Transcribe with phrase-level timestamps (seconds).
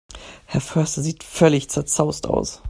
[0.47, 2.59] Herr Förster sieht völlig zerzaust aus.